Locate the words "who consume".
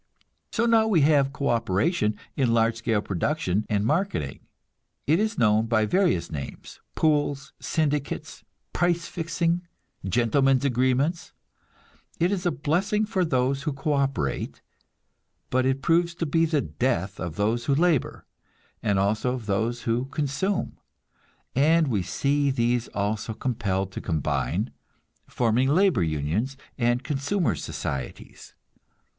19.83-20.79